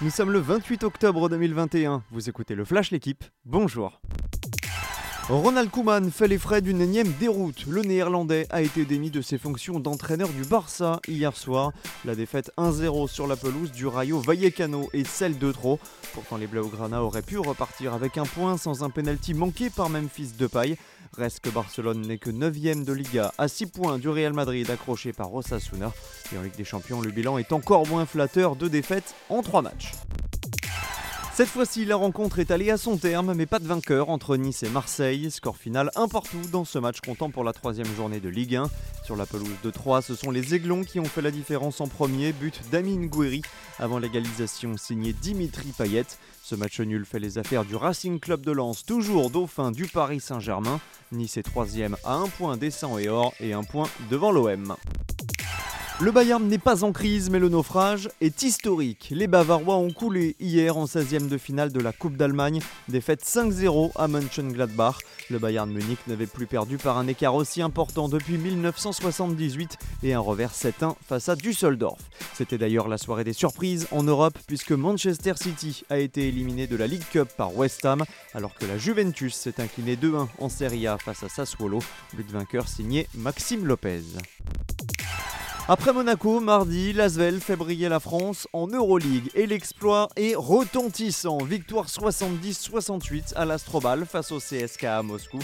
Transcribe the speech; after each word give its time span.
Nous 0.00 0.10
sommes 0.10 0.30
le 0.30 0.38
28 0.38 0.84
octobre 0.84 1.28
2021. 1.28 2.04
Vous 2.12 2.28
écoutez 2.28 2.54
le 2.54 2.64
Flash 2.64 2.92
L'équipe. 2.92 3.24
Bonjour. 3.44 4.00
Ronald 5.30 5.70
Koeman 5.70 6.10
fait 6.10 6.26
les 6.26 6.38
frais 6.38 6.62
d'une 6.62 6.80
énième 6.80 7.12
déroute. 7.20 7.66
Le 7.66 7.82
néerlandais 7.82 8.46
a 8.48 8.62
été 8.62 8.86
démis 8.86 9.10
de 9.10 9.20
ses 9.20 9.36
fonctions 9.36 9.78
d'entraîneur 9.78 10.30
du 10.30 10.42
Barça 10.42 11.00
hier 11.06 11.36
soir. 11.36 11.72
La 12.06 12.14
défaite 12.14 12.50
1-0 12.56 13.08
sur 13.08 13.26
la 13.26 13.36
pelouse 13.36 13.70
du 13.70 13.86
Rayo 13.86 14.20
Vallecano 14.20 14.88
est 14.94 15.06
celle 15.06 15.36
de 15.36 15.52
trop. 15.52 15.78
Pourtant, 16.14 16.38
les 16.38 16.46
Blaugrana 16.46 17.02
auraient 17.02 17.20
pu 17.20 17.36
repartir 17.36 17.92
avec 17.92 18.16
un 18.16 18.24
point 18.24 18.56
sans 18.56 18.82
un 18.84 18.88
penalty 18.88 19.34
manqué 19.34 19.68
par 19.68 19.90
Memphis 19.90 20.32
Depay. 20.38 20.78
Reste 21.14 21.40
que 21.40 21.50
Barcelone 21.50 22.06
n'est 22.06 22.16
que 22.16 22.30
9ème 22.30 22.84
de 22.84 22.94
Liga, 22.94 23.34
à 23.36 23.48
6 23.48 23.66
points 23.66 23.98
du 23.98 24.08
Real 24.08 24.32
Madrid 24.32 24.70
accroché 24.70 25.12
par 25.12 25.34
Osasuna. 25.34 25.92
Et 26.32 26.38
en 26.38 26.42
Ligue 26.42 26.56
des 26.56 26.64
Champions, 26.64 27.02
le 27.02 27.10
bilan 27.10 27.36
est 27.36 27.52
encore 27.52 27.86
moins 27.86 28.06
flatteur, 28.06 28.56
de 28.56 28.66
défaites 28.66 29.14
en 29.28 29.42
3 29.42 29.60
matchs. 29.60 29.92
Cette 31.38 31.50
fois-ci, 31.50 31.84
la 31.84 31.94
rencontre 31.94 32.40
est 32.40 32.50
allée 32.50 32.72
à 32.72 32.76
son 32.76 32.96
terme, 32.96 33.32
mais 33.32 33.46
pas 33.46 33.60
de 33.60 33.64
vainqueur 33.68 34.08
entre 34.08 34.36
Nice 34.36 34.64
et 34.64 34.70
Marseille. 34.70 35.30
Score 35.30 35.56
final 35.56 35.92
un 35.94 36.08
partout 36.08 36.40
dans 36.50 36.64
ce 36.64 36.80
match 36.80 37.00
comptant 37.00 37.30
pour 37.30 37.44
la 37.44 37.52
troisième 37.52 37.86
journée 37.94 38.18
de 38.18 38.28
Ligue 38.28 38.56
1. 38.56 38.68
Sur 39.04 39.14
la 39.14 39.24
pelouse 39.24 39.54
de 39.62 39.70
3, 39.70 40.02
ce 40.02 40.16
sont 40.16 40.32
les 40.32 40.56
Aiglons 40.56 40.82
qui 40.82 40.98
ont 40.98 41.04
fait 41.04 41.22
la 41.22 41.30
différence 41.30 41.80
en 41.80 41.86
premier, 41.86 42.32
but 42.32 42.60
d'Amine 42.72 43.06
Gouiri 43.06 43.42
avant 43.78 44.00
l'égalisation 44.00 44.76
signée 44.76 45.12
Dimitri 45.12 45.68
Payet. 45.78 46.06
Ce 46.42 46.56
match 46.56 46.80
nul 46.80 47.04
fait 47.04 47.20
les 47.20 47.38
affaires 47.38 47.64
du 47.64 47.76
Racing 47.76 48.18
Club 48.18 48.40
de 48.40 48.50
Lens, 48.50 48.84
toujours 48.84 49.30
dauphin 49.30 49.70
du 49.70 49.86
Paris 49.86 50.18
Saint-Germain. 50.18 50.80
Nice 51.12 51.36
est 51.36 51.44
troisième 51.44 51.96
à 52.02 52.14
un 52.14 52.26
point 52.26 52.56
des 52.56 52.72
et 52.98 53.08
or 53.08 53.32
et 53.38 53.52
un 53.52 53.62
point 53.62 53.88
devant 54.10 54.32
l'OM. 54.32 54.74
Le 56.00 56.12
Bayern 56.12 56.46
n'est 56.46 56.58
pas 56.58 56.84
en 56.84 56.92
crise, 56.92 57.28
mais 57.28 57.40
le 57.40 57.48
naufrage 57.48 58.08
est 58.20 58.44
historique. 58.44 59.08
Les 59.10 59.26
Bavarois 59.26 59.78
ont 59.78 59.90
coulé 59.90 60.36
hier 60.38 60.76
en 60.76 60.84
16e 60.84 61.26
de 61.26 61.36
finale 61.36 61.72
de 61.72 61.80
la 61.80 61.92
Coupe 61.92 62.16
d'Allemagne, 62.16 62.60
défaite 62.86 63.24
5-0 63.24 63.90
à 63.96 64.06
Mönchengladbach. 64.06 64.98
Le 65.28 65.40
Bayern 65.40 65.68
Munich 65.68 65.98
n'avait 66.06 66.28
plus 66.28 66.46
perdu 66.46 66.78
par 66.78 66.98
un 66.98 67.08
écart 67.08 67.34
aussi 67.34 67.62
important 67.62 68.08
depuis 68.08 68.38
1978 68.38 69.76
et 70.04 70.14
un 70.14 70.20
revers 70.20 70.52
7-1 70.52 70.94
face 71.04 71.28
à 71.28 71.34
Düsseldorf. 71.34 71.98
C'était 72.32 72.58
d'ailleurs 72.58 72.86
la 72.86 72.96
soirée 72.96 73.24
des 73.24 73.32
surprises 73.32 73.88
en 73.90 74.04
Europe 74.04 74.38
puisque 74.46 74.70
Manchester 74.70 75.32
City 75.34 75.82
a 75.90 75.98
été 75.98 76.28
éliminé 76.28 76.68
de 76.68 76.76
la 76.76 76.86
League 76.86 77.08
Cup 77.10 77.28
par 77.36 77.56
West 77.56 77.84
Ham 77.84 78.04
alors 78.34 78.54
que 78.54 78.66
la 78.66 78.78
Juventus 78.78 79.34
s'est 79.34 79.60
inclinée 79.60 79.96
2-1 79.96 80.28
en 80.38 80.48
Serie 80.48 80.86
A 80.86 80.96
face 80.96 81.24
à 81.24 81.28
Sassuolo, 81.28 81.80
but 82.14 82.30
vainqueur 82.30 82.68
signé 82.68 83.08
Maxime 83.16 83.66
Lopez. 83.66 84.02
Après 85.70 85.92
Monaco, 85.92 86.40
mardi, 86.40 86.94
Lasvel 86.94 87.42
fait 87.42 87.54
briller 87.54 87.90
la 87.90 88.00
France 88.00 88.48
en 88.54 88.68
Euroleague 88.68 89.28
et 89.34 89.46
l'exploit 89.46 90.08
est 90.16 90.34
retentissant. 90.34 91.36
Victoire 91.44 91.88
70-68 91.88 93.34
à 93.36 93.44
l'Astrobal 93.44 94.06
face 94.06 94.32
au 94.32 94.38
CSK 94.38 94.84
à 94.84 95.02
Moscou. 95.02 95.40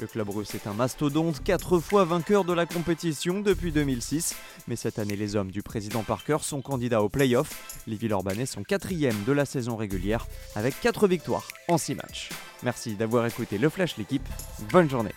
Le 0.00 0.08
club 0.08 0.30
russe 0.30 0.52
est 0.56 0.66
un 0.66 0.74
mastodonte, 0.74 1.44
quatre 1.44 1.78
fois 1.78 2.04
vainqueur 2.04 2.42
de 2.42 2.52
la 2.52 2.66
compétition 2.66 3.40
depuis 3.40 3.70
2006. 3.70 4.34
Mais 4.66 4.74
cette 4.74 4.98
année, 4.98 5.14
les 5.14 5.36
hommes 5.36 5.52
du 5.52 5.62
président 5.62 6.02
Parker 6.02 6.38
sont 6.40 6.60
candidats 6.60 7.02
au 7.02 7.08
play-off. 7.08 7.82
Les 7.86 7.94
Villeurbanais 7.94 8.46
sont 8.46 8.64
quatrièmes 8.64 9.22
de 9.28 9.32
la 9.32 9.44
saison 9.44 9.76
régulière 9.76 10.26
avec 10.56 10.80
quatre 10.80 11.06
victoires 11.06 11.46
en 11.68 11.78
six 11.78 11.94
matchs. 11.94 12.30
Merci 12.64 12.96
d'avoir 12.96 13.26
écouté 13.26 13.58
le 13.58 13.68
Flash 13.68 13.96
l'équipe. 13.96 14.26
Bonne 14.72 14.90
journée. 14.90 15.12